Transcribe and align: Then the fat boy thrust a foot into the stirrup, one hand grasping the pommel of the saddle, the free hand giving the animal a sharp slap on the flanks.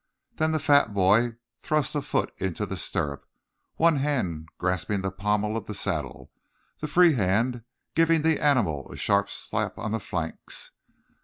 Then 0.37 0.51
the 0.51 0.57
fat 0.57 0.95
boy 0.95 1.35
thrust 1.61 1.93
a 1.93 2.01
foot 2.01 2.33
into 2.39 2.65
the 2.65 2.75
stirrup, 2.75 3.23
one 3.75 3.97
hand 3.97 4.49
grasping 4.57 5.01
the 5.01 5.11
pommel 5.11 5.55
of 5.55 5.67
the 5.67 5.75
saddle, 5.75 6.31
the 6.79 6.87
free 6.87 7.13
hand 7.13 7.61
giving 7.93 8.23
the 8.23 8.39
animal 8.41 8.91
a 8.91 8.97
sharp 8.97 9.29
slap 9.29 9.77
on 9.77 9.91
the 9.91 9.99
flanks. 9.99 10.71